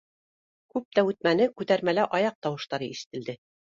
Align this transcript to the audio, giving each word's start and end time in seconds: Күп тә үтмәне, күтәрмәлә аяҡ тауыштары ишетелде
Күп 0.77 0.87
тә 0.95 1.03
үтмәне, 1.11 1.51
күтәрмәлә 1.61 2.09
аяҡ 2.21 2.43
тауыштары 2.47 2.93
ишетелде 2.99 3.43